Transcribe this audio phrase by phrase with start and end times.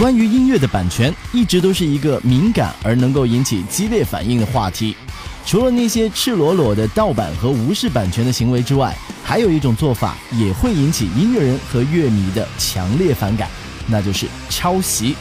[0.00, 4.96] 关于音乐的版权，一直都是一个敏感而能够引起激烈反应的话题。
[5.44, 13.46] 除了那些赤裸裸的盗版和无视版权的行为之外，还有一种做法也会引起音乐人和乐迷的强烈反感，
[13.86, 15.14] 那就是抄袭。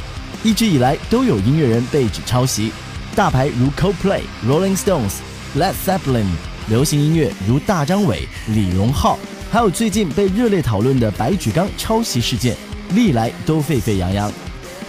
[0.43, 2.71] 一直以来都有音乐人被指抄袭，
[3.13, 5.15] 大牌如 Coldplay、Rolling Stones、
[5.57, 6.27] Led Zeppelin，
[6.69, 9.19] 流行音乐如大张伟、李荣浩，
[9.51, 12.55] 还有最近被热烈讨论的白举纲抄袭事件，
[12.91, 14.31] 历来都沸沸扬扬。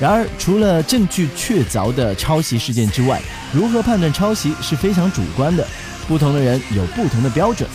[0.01, 3.21] 然而，除了证据确凿的抄袭事件之外，
[3.53, 5.67] 如何判断抄袭是非常主观的，
[6.09, 7.69] 不同的人有不同的标准。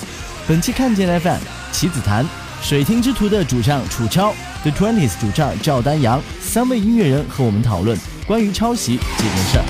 [0.48, 1.38] 本期看见 FM，
[1.72, 2.26] 棋子谈，
[2.63, 9.66] 水听之徒的主唱楚超，The Twenties 主唱赵丹阳，三位音乐人和我们讨论关于抄袭这件事儿。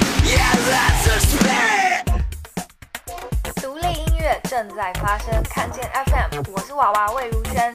[3.61, 7.74] 独立音乐正在发生，看见 FM，我是娃娃魏如萱。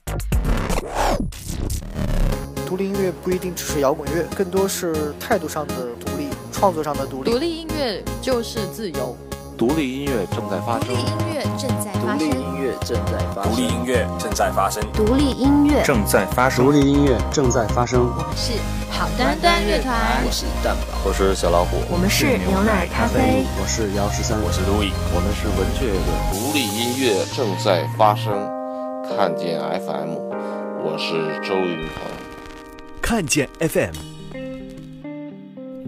[2.71, 7.33] 独立音乐不一定只是摇滚乐，更多是态度上的独立，创作上的独立。
[7.33, 9.17] 独立音乐就是自由。
[9.59, 10.87] 独立音乐正在发生。
[10.87, 12.31] 独立音乐正在发生。
[12.31, 13.43] 独立音乐正在发生。
[13.43, 14.85] 独立音乐正在发生。
[14.95, 16.65] 独立音乐正在发生。
[16.65, 18.07] 独立音乐正在发生。
[18.07, 18.53] 我们是
[18.89, 20.23] 好端端乐团。
[20.25, 20.97] 我是蛋宝。
[21.05, 21.77] 我是小老虎。
[21.91, 23.45] 我们是牛奶咖啡。
[23.61, 24.39] 我是姚十三。
[24.41, 24.93] 我是路易。
[25.13, 25.99] 我们是文雀乐。
[26.31, 28.33] 独立音乐正在发生。
[29.09, 30.15] 看见 FM，
[30.85, 32.30] 我是周云鹏。
[33.11, 33.91] 看见 FM，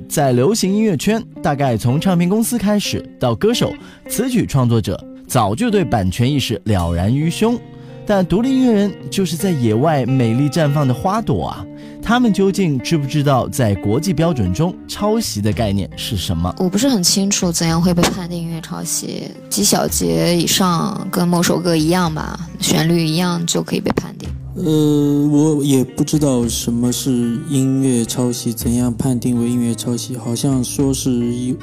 [0.09, 3.73] 在流行音乐圈，大概从唱片公司开始到歌手、
[4.09, 7.57] 词曲创作者，早就对版权意识了然于胸。
[8.05, 11.65] 但独立音乐人就是在野外美丽绽放的花朵啊！
[12.03, 16.53] 他们究竟知不知道在国际标准中抄袭的概念是什么？
[16.59, 24.29] 我不是很清楚怎样会被判定音乐抄袭，几小节以上跟某首歌一样吧，旋律一样就可以被判定。
[24.55, 27.11] 呃，我也不知道什么是
[27.49, 30.15] 音乐抄袭，怎样判定为音乐抄袭？
[30.15, 31.57] 好像说是有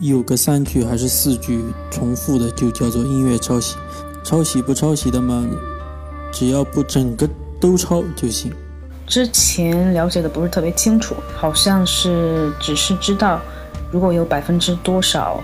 [0.00, 3.76] 有个三句还是四句重复的就叫做音乐抄袭。
[4.22, 5.46] 抄袭不抄袭的嘛，
[6.30, 7.26] 只要不整个
[7.58, 8.52] 都抄就行。
[9.06, 13.40] 之前了解的不是特别清楚，好像是只是知道
[13.90, 15.42] 如果有百分之多少。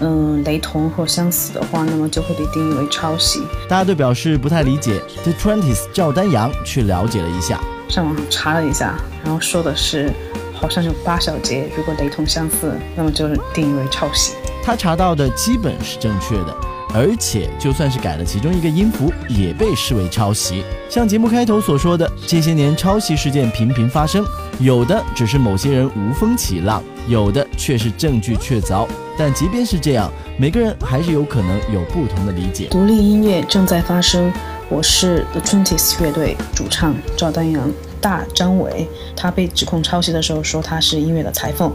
[0.00, 3.42] 嗯，雷同或相似的话，那么就会被定义为抄袭。
[3.68, 5.00] 大家都表示不太理解。
[5.22, 10.12] The Twenties 赵丹阳去了解了一下，上网查了一下，然后说的是，
[10.52, 14.34] 好像有八小节，如果雷同相似，那么就定义为抄袭。
[14.62, 16.54] 他查到的基本是正确的，
[16.92, 20.62] 而且就算是改了其中一个音符，也被视为抄袭。
[20.90, 24.22] 像节目开头所说的，这些年抄袭事件频频发生，
[24.58, 28.86] 有的只是某些人无风起浪，有的却是证据确凿。
[29.18, 32.68] 但即便是这样，每个人还是有可能有不同的理解。
[32.68, 34.32] 独立音乐正在发生。
[34.68, 37.70] 我是 The Twenties 乐队主唱赵丹阳。
[38.00, 41.72] 大张伟他被指控抄袭的时候说他是音乐的裁缝，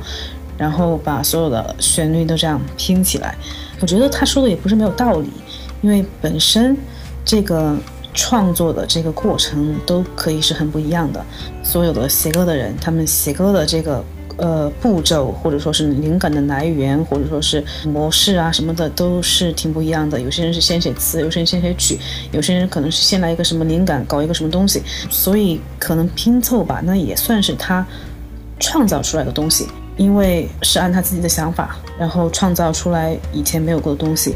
[0.58, 3.36] 然后把所有的旋律都这样拼起来。
[3.80, 5.30] 我觉得他说的也不是没有道理，
[5.82, 6.78] 因为本身
[7.26, 7.76] 这个
[8.14, 11.26] 创作的这个过程都可以是很不一样的。
[11.64, 14.04] 所有的写歌的人，他们写歌的这个。
[14.42, 20.20] 呃，步骤或者说是灵感的来源，或者说是模式啊什么的，都是挺不一样的。
[20.20, 22.00] 有些人是先写词，有些人先写曲，
[22.32, 24.82] 有些人可能是先来一个什么灵感，搞一个什么东西，
[25.12, 27.86] 所以可能拼凑吧，那也算是他
[28.60, 34.34] 创造出来的东西，因为是按他自己的想法，然后创造出来以前没有过的东西，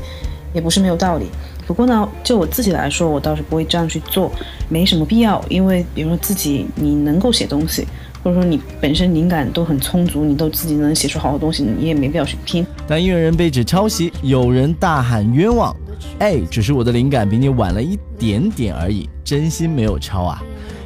[0.54, 1.26] 也不是没有道理。
[1.66, 4.32] 不过呢，就我自己来说，我倒是不会这样去做，
[4.70, 7.88] 没什么必要，因为比如说自己你能够写东西。
[8.26, 12.66] 或者说你本身灵感都很充足，你都自己能写出好的东西，你也没必要去拼。
[12.88, 15.76] 当音乐人被指抄袭，有人大喊冤枉，
[16.18, 20.42] 哎，只是我的灵感比你晚了一点点而已，真心没有抄啊。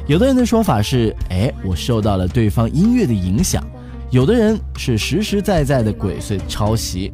[0.06, 3.64] 有的人的说法是，哎，我受到了对方音乐的影响。
[4.10, 7.10] 有的人是实实在在的鬼祟抄袭。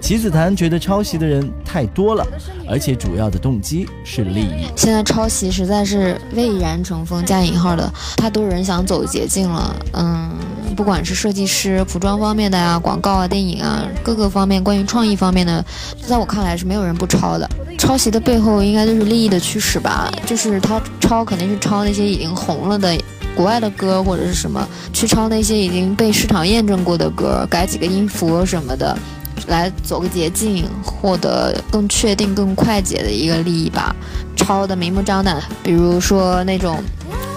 [0.00, 2.26] 棋子谈觉得抄袭的人太多了，
[2.68, 4.66] 而且主要的动机是利益。
[4.76, 9.76] 现在抄袭实在是蔚然成风，加引号的，太多人想走捷径了。
[9.92, 10.30] 嗯，
[10.74, 15.64] 不管是设计师、服装方面的呀、广告啊、电影啊，各个方面关于创意方面的，
[16.04, 17.48] 在我看来是没有人不抄的。
[17.78, 22.98] 抄袭的背后应该就是利益的驱使吧，就是他抄肯定是抄那些已经红了的
[23.34, 28.98] 国外的歌或者是什么，去抄那些已经被市场验证过的歌，改几个音符什么的。
[29.48, 33.94] 来走个捷径，获得更确定、更快捷的一个利益吧。
[34.36, 36.82] 抄的明目张胆，比如说那种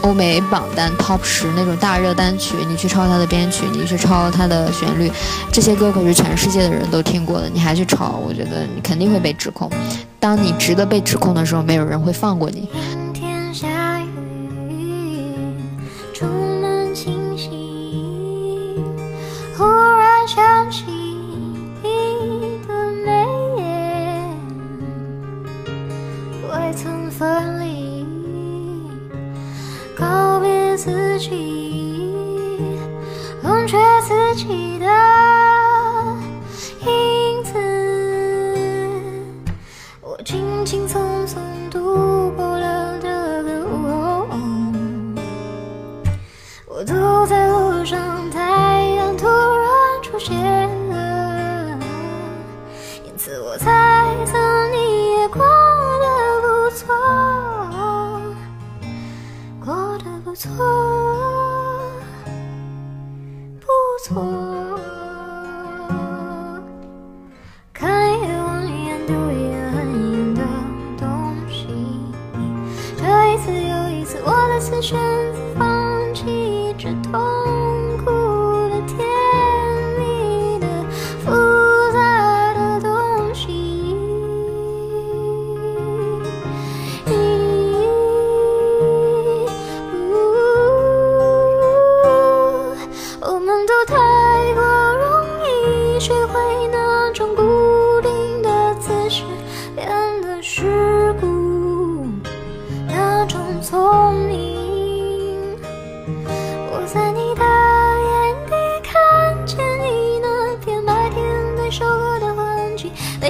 [0.02, 5.12] 欧美榜单 Top 十那种大热单曲，你去抄它的编曲，你去抄它的旋律，
[5.52, 9.70] 这些歌可是全世界的人都听过的，你还去抄，我觉得你肯定会被指控。
[10.20, 12.70] 当你值得被指控的时候，没有人会放过你。
[47.94, 48.23] 上，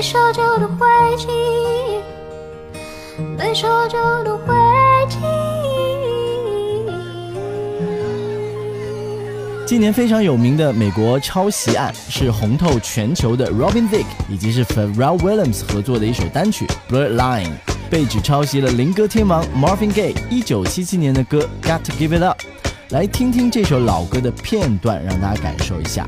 [0.04, 0.86] 被烧旧的灰
[1.16, 1.28] 烬，
[3.38, 4.54] 被烧旧的灰
[5.08, 5.16] 烬。
[9.66, 17.54] 今年非常有名的美国抄袭案是红透全球的 Robin Thicke 以及是 Pharrell Williams 合作的一首单曲 Blurred Line
[17.90, 22.42] 被指抄袭了灵歌天王 Marvin Gaye 1977年的歌 Got to Give It Up。
[22.90, 26.06] 来听听这首老歌的片段，让大家感受一下。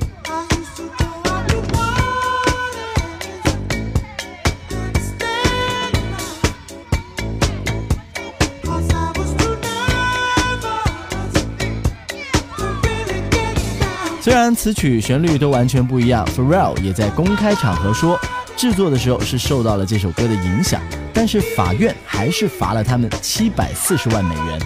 [14.26, 18.20] 虽然词曲旋律都完全不一样 f h a r r e l l 也在公开场合说，
[18.58, 20.82] 制作的时候是受到了这首歌的影响，
[21.14, 24.60] 但是法院还是罚了他们七百四十万美元。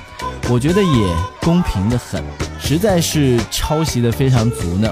[0.50, 2.24] 我觉得也公平的很，
[2.58, 4.90] 实在是抄袭的非常足呢。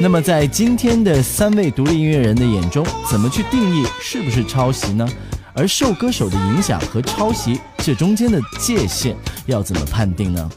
[0.00, 5.06] 那么在今天的三位独立音乐人的眼中，怎么去定义是不是抄袭呢？
[5.52, 9.14] 而受歌手的影响和抄袭这中间的界限
[9.44, 10.48] 要怎么判定呢？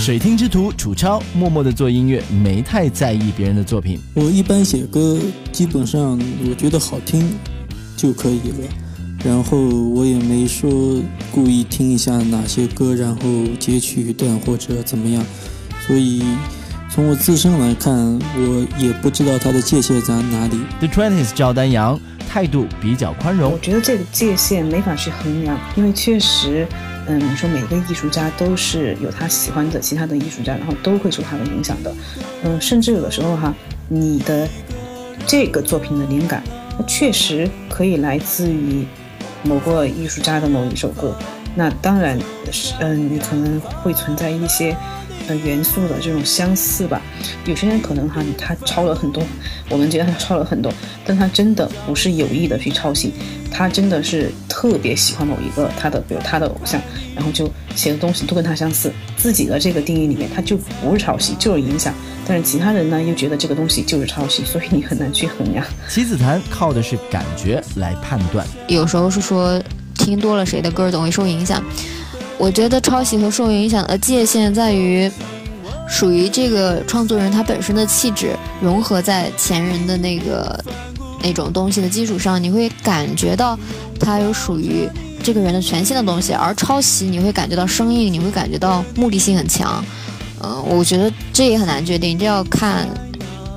[0.00, 4.00] 水听之徒楚超默默的做音乐，没太在意别人的作品。
[4.14, 5.18] 我一般写歌，
[5.52, 6.18] 基本上
[6.48, 7.30] 我觉得好听
[7.98, 8.68] 就可以了，
[9.22, 13.20] 然后我也没说故意听一下哪些歌，然后
[13.58, 15.22] 截取一段或者怎么样。
[15.86, 16.22] 所以
[16.90, 20.58] 从我自身来看，我也不知道它的界限在哪里。
[20.78, 26.66] The Twenties 赵丹阳态度比较宽容，我觉得这个界限没法去衡量，因为确实。
[27.10, 31.92] 嗯，你说每个艺术家都是有他喜欢的其他的艺术家，然后都会受他的影响的。
[32.44, 33.52] 嗯，甚至有的时候哈，
[33.88, 34.48] 你的
[35.26, 36.40] 这个作品的灵感，
[36.78, 38.86] 它确实可以来自于
[39.42, 41.12] 某个艺术家的某一首歌。
[41.56, 42.16] 那当然
[42.52, 44.76] 是，嗯，你可能会存在一些
[45.28, 47.00] 呃元素的这种相似吧。
[47.44, 49.22] 有些人可能哈，他抄了很多，
[49.68, 50.72] 我们觉得他抄了很多，
[51.04, 53.12] 但他真的不是有意的去抄袭，
[53.50, 56.80] 他真的是特别喜欢某一个他的，比如他的偶像，
[57.14, 58.92] 然后就写的东西都跟他相似。
[59.16, 61.92] 自己的这个定义里面，他就不是抄袭，就是影响。
[62.26, 65.64] 但是其他人呢，又觉得这个东西就是抄袭，所以你很难去衡量。
[65.88, 69.60] 棋子谈靠的是感觉来判断，有时候是说
[69.94, 71.62] 听多了谁的歌总会受影响。
[72.40, 75.10] 我觉得抄袭和受影响的界限在于。
[75.92, 80.64] 属于这个创作人他本身的气质融合在前人的那个
[81.20, 83.58] 那种东西的基础上，你会感觉到
[83.98, 84.88] 他有属于
[85.20, 89.84] 这个人的全新的东西，而抄袭你会感觉到生硬，你会感觉到目的性很强。
[90.44, 92.86] 嗯、我觉得这也很难决定，这要看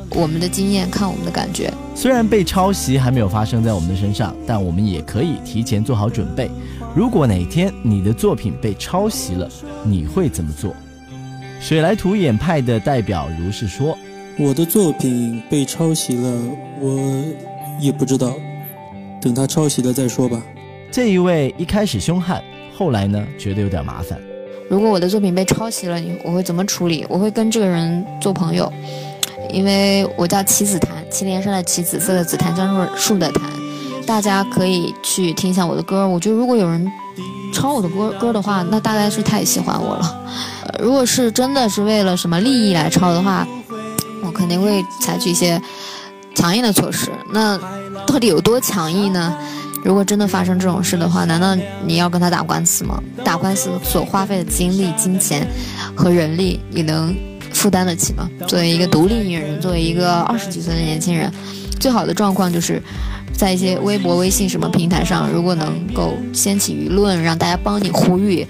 [0.09, 1.71] 我们的经验，看我们的感觉。
[1.93, 6.49] 虽然被抄袭还没有发生在我们的身上，但我们也可以提前做好准备。
[6.95, 9.49] 如果哪天你的作品被抄袭了，
[9.83, 10.75] 你会怎么做？
[11.59, 13.97] 水来土掩派的代表如是说
[14.37, 16.41] ：“我的作品被抄袭了，
[16.79, 17.23] 我
[17.79, 18.35] 也不知道，
[19.19, 20.39] 等他抄袭了再说吧。”
[20.91, 22.43] 这一位一开始凶悍，
[22.77, 24.19] 后来呢觉得有点麻烦。
[24.69, 27.03] 如果我的作品被抄袭了，你我会怎么处理？
[27.09, 28.71] 我会跟这个人做朋友，
[29.51, 33.62] 因为我叫棋子檀，祁连山的祁，紫色的紫，檀香树的檀。
[34.05, 36.07] 大家可以去听一下我的歌。
[36.07, 36.91] 我觉得如果有人
[37.53, 40.23] 抄我的歌歌的话，那大概是太喜欢我了。
[40.79, 43.47] 如果是真的是为了什么利益来抄的话，
[44.23, 45.61] 我肯定会采取一些
[46.35, 47.11] 强硬的措施。
[47.31, 47.57] 那
[48.07, 49.35] 到底有多强硬呢？
[49.83, 51.53] 如果真的发生这种事的话，难道
[51.85, 53.01] 你要跟他打官司吗？
[53.23, 55.45] 打官司所花费的精力、金钱
[55.93, 57.13] 和人力，你能
[57.51, 58.29] 负担得起吗？
[58.47, 61.29] 作为一个独立音乐人，作为一个二十几岁的年轻人，
[61.83, 62.81] 最好的状况就是
[63.33, 68.47] 在一些微博、微信什么平台上，如果能够掀起舆论，让大家帮你呼吁。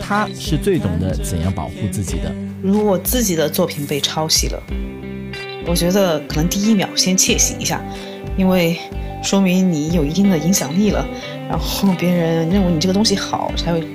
[0.00, 2.34] 他是最懂得怎样保护自己的。
[2.62, 4.62] 如果自己的作品被抄袭了，
[5.66, 7.84] 我觉得可能第一秒先窃喜一下，
[8.38, 8.78] 因为
[9.22, 11.06] 说明你有一定的影响力了，
[11.50, 13.86] 然后别人认为你这个东西好才会。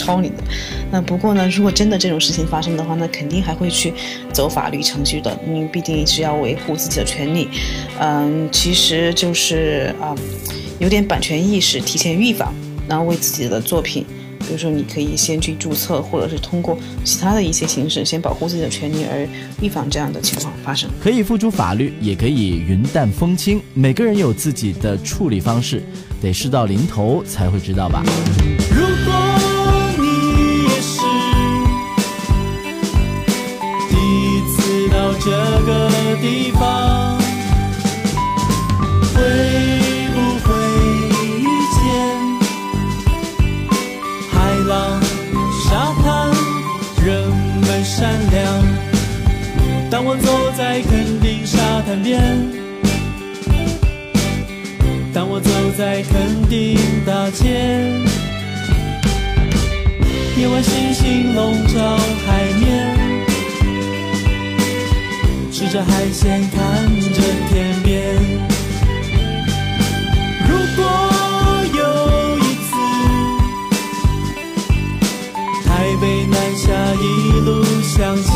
[0.00, 0.36] 抄你的，
[0.90, 3.92] 那不过呢，如果真的这种事情发生的话，那肯定还会去
[4.32, 7.48] 走法律程序的，因为必定是要维护自己的权利。
[7.98, 10.16] 嗯，其实就是啊，
[10.78, 12.54] 有点版权意识，提前预防，
[12.88, 14.06] 然后为自己的作品，
[14.38, 19.28] 比如说你可以先去注册，或者是通过其他的一些形式，先保护自己的权利，而
[19.60, 20.88] 预防这样的情况发生。
[21.02, 25.82] 可以付诸法律，也可以云淡风轻，每个人有自己的处理方式，
[26.22, 28.02] 得事到临头才会知道吧。
[35.30, 35.70] 这个
[36.20, 37.16] 地方
[39.14, 39.22] 会
[40.12, 40.48] 不会
[41.38, 41.46] 遇
[41.76, 41.80] 见
[44.32, 44.34] 海
[44.66, 45.00] 浪、
[45.62, 46.08] 沙滩，
[47.04, 47.08] 人
[47.60, 48.42] 们善良？
[49.88, 52.20] 当我走在垦丁沙滩边，
[55.14, 57.46] 当我走在垦丁大街，
[60.36, 61.78] 夜晚星星笼罩
[65.70, 66.60] 着海鲜，看
[67.00, 68.16] 着天边。
[70.48, 70.82] 如果
[71.78, 71.80] 有
[72.38, 72.70] 一次，
[75.64, 75.68] 台
[76.00, 77.04] 北南下一
[77.46, 78.28] 路向前，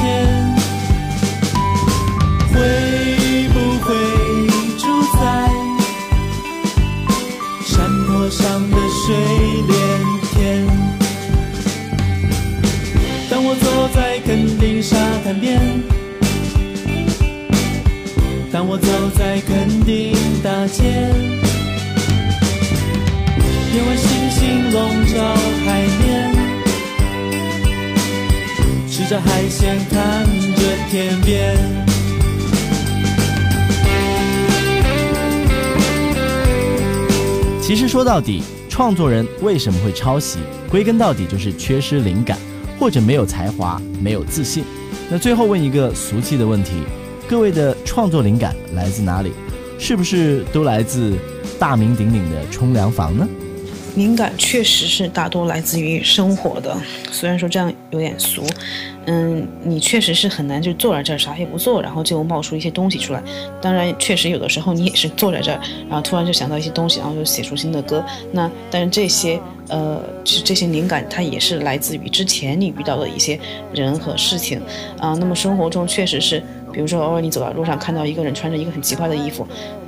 [2.53, 2.55] 会
[3.49, 3.89] 不会
[4.79, 4.85] 住
[5.19, 5.19] 在
[7.65, 9.17] 山坡上的水
[9.67, 9.75] 莲
[10.31, 10.33] 田？
[13.29, 15.51] 当我坐在垦丁沙滩边。
[18.55, 20.85] 当我走在垦丁大街，
[23.75, 25.35] 夜晚星星笼罩
[25.67, 26.33] 海面，
[28.89, 31.57] 吃着海鲜，看着天边。
[37.61, 40.39] 其实说到底，创作人为什么会抄袭？
[40.71, 42.39] 归根到底就是缺失灵感，
[42.79, 44.63] 或者没有才华，没有自信。
[45.11, 46.85] 那最后问一个俗气的问题。
[47.35, 49.33] 各位的创作灵感来自哪里？
[49.77, 51.19] 是不是都来自
[51.59, 53.29] 大名鼎鼎的冲凉房呢？
[53.97, 56.77] 灵感确实是大多来自于生活的，
[57.11, 58.47] 虽然说这样有点俗，
[59.07, 63.21] 嗯，你确实是很难就坐在这儿啥也不做，然后就冒出一些东西出来。
[63.61, 68.05] 当然，确实有的时候你也是坐在这儿，然后突然就想到一些东西，然后就写出新的歌。
[68.31, 73.37] 那但是这些呃，其实这些灵感它也是来自于之前你遇到的一些
[73.73, 74.63] 人和事情
[75.01, 75.17] 啊。
[75.19, 76.41] 那么生活中确实是。
[76.75, 79.47] 比如说，偶尔你走在路上看到一个人穿着一个很奇怪的衣服，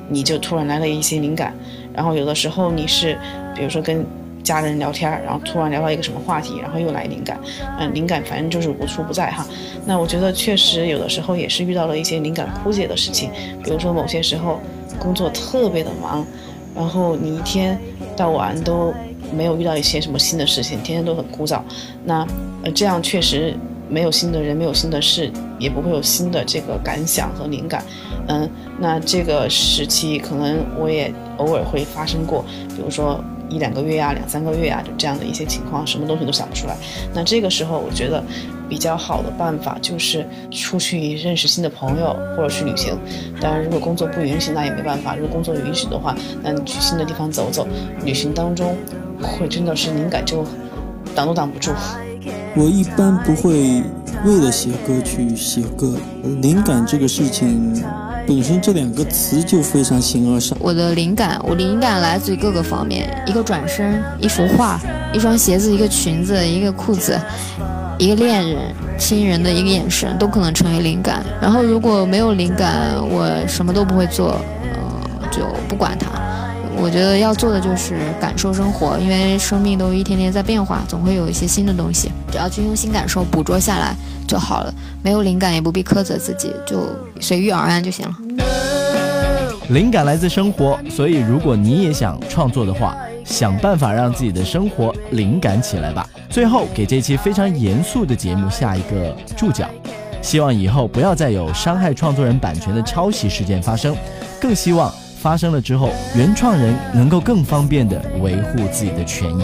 [0.09, 1.53] 你就突然来了一些灵感。
[1.93, 3.19] 然后有的时候你是，
[3.57, 4.07] 比如说跟
[4.45, 7.37] 家人聊天，然后突然聊到一个什么话题，然后又来灵感。
[7.81, 9.45] 嗯，灵感反正就是无处不在哈。
[9.85, 13.31] 那我觉得确实有的时候也是遇到了一些灵感枯竭的事情。
[13.65, 14.61] 比如说某些时候
[15.01, 16.25] 工作特别的忙，
[16.73, 17.77] 然后你一天
[18.17, 18.95] 到晚都
[19.35, 21.61] 没有遇到一些什么新的事情，天天都很枯燥。
[22.05, 22.25] 那
[22.63, 23.53] 呃这样确实。
[23.89, 27.85] 没有新的人，没有新的事，也不会有新的这个感想和灵感。
[28.29, 28.49] 嗯，
[28.79, 36.77] 那这个时期可能我也偶尔会发生过，比如说一两个月呀、两三个月呀，就这样的一些情况，什么东西都想不出来。
[37.15, 38.23] 那这个时候，我觉得
[38.69, 42.99] 比较好的办法就是出去认识新的朋友，或者去旅行。
[43.41, 45.15] 当然，如果工作不允许，那也没办法。
[45.15, 47.67] 如果工作允许的话，那你去新的地方走走，
[48.05, 48.77] 旅行当中
[49.23, 50.45] 会真的是灵感就
[51.15, 51.71] 挡都挡不住。
[52.57, 53.83] 我一般不会
[54.25, 55.95] 为了写歌去写歌，
[56.41, 57.81] 灵感这个事情
[58.27, 60.57] 本身这两个词就非常形而上。
[60.61, 64.81] 我的灵感，我灵感来自于各个方面，一个转身，一幅画，
[65.13, 67.17] 一双鞋子，一个裙子，一个裤子，
[67.99, 71.25] 一个恋人，亲人的一个眼神，都可能成为灵感。
[71.41, 74.41] 然后如果没有灵感，我什么都不会做，
[74.75, 76.26] 呃，就不管它。
[76.79, 83.95] 我觉得要做的就是感受生活，因为生命都一天天在变化，总会有一些新的东西，只要去用心感受，捕捉下来
[84.29, 84.73] 就好了。
[85.03, 86.89] 没有灵感也不必苛责自己，就
[87.21, 88.15] 随遇而安就行了。
[89.71, 96.09] 灵感来自生活，所以如果你也想创作的话，想办法让自己的生活灵感起来吧。
[96.31, 99.67] 最后给这期非常严肃的节目下一个注脚，
[100.23, 103.97] 希望以后不要再有伤害创作人版权的抄袭事件发生，
[104.41, 104.93] 更希望。
[105.17, 109.43] 发生了之后，原创人能够更方便的维护自己的权益。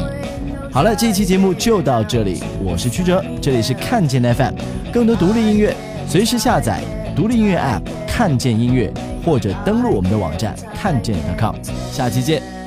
[0.71, 4.55] 好了，这一期节目就到这里，我是曲哲，这里是看见 FM，
[4.93, 5.75] 更多独立音乐
[6.07, 6.81] 随时下载
[7.17, 8.93] 独立音乐 App，看见音乐，
[9.25, 11.57] 或者登录我们的网站看见 .com。
[11.91, 12.62] 下期见。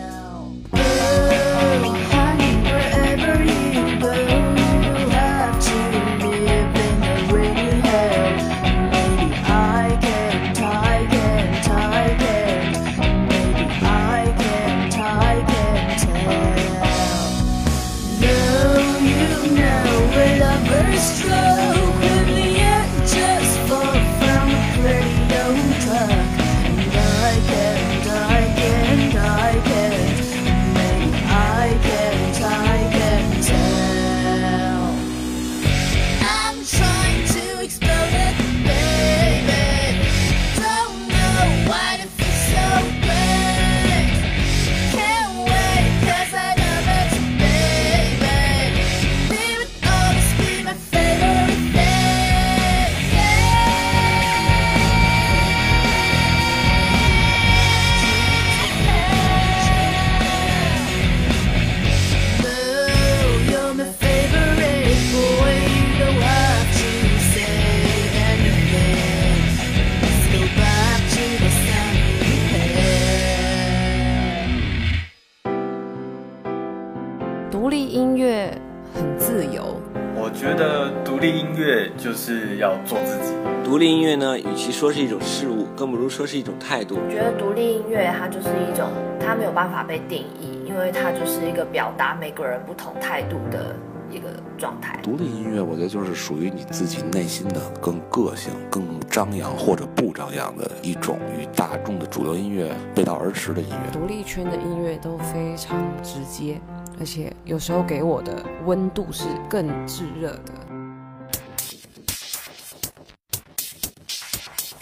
[84.55, 86.95] 与其说是一种事物，更不如说是一种态度。
[86.95, 88.87] 我觉得独立音乐它就是一种，
[89.19, 93.75] 它没有办法被定义，因为它就是一个表达每个人不同态度的
[94.09, 94.97] 一个状态。
[95.03, 103.91] 独立音乐，我觉得就是属于你自己内心的更个性、更张扬或者不张扬的一种与大众的主流音乐背道而驰的音乐。
[103.91, 106.61] 独立圈的音乐都非常直接。
[106.97, 110.64] 而且有时候给我的温度是更炙热的。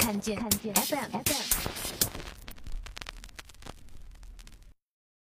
[0.03, 1.42] 看见看见 FM FM。